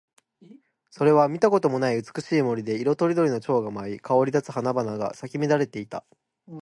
[0.89, 6.03] そこは見たこともない美しい森で、色とりどりの蝶が舞い、香り立つ花々が咲き乱れていた。